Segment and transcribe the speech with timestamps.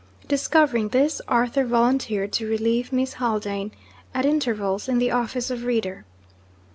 [0.27, 3.71] Discovering this, Arthur volunteered to relieve Miss Haldane,
[4.15, 6.05] at intervals, in the office of reader.